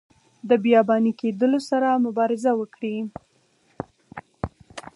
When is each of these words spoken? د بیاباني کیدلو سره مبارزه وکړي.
د 0.49 0.51
بیاباني 0.63 1.11
کیدلو 1.21 1.59
سره 1.69 1.87
مبارزه 2.05 2.51
وکړي. 2.59 2.95